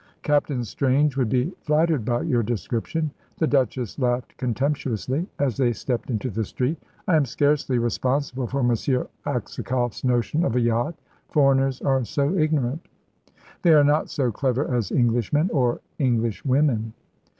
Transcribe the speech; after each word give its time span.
"Captain 0.23 0.63
Strange 0.63 1.15
would 1.15 1.29
be 1.29 1.53
flattered 1.59 2.03
by 2.03 2.23
your 2.23 2.41
description." 2.41 3.11
The 3.37 3.45
Duchess 3.45 3.99
laughed 3.99 4.35
contemptuously 4.37 5.27
as 5.37 5.57
they 5.57 5.71
stepped 5.73 6.09
into 6.09 6.31
the 6.31 6.43
street. 6.43 6.79
"I 7.07 7.15
am 7.15 7.25
scarcely 7.25 7.77
responsible 7.77 8.47
for 8.47 8.61
M. 8.61 8.71
Aksakoff's 9.27 10.03
notion 10.03 10.43
of 10.43 10.55
a 10.55 10.59
yacht. 10.59 10.95
Foreigners 11.29 11.83
are 11.83 12.03
so 12.03 12.33
ignorant." 12.35 12.83
"They 13.61 13.73
are 13.73 13.83
not 13.83 14.09
so 14.09 14.31
clever 14.31 14.67
as 14.73 14.91
Englishmen 14.91 15.51
or 15.53 15.81
Englishwomen." 15.99 16.93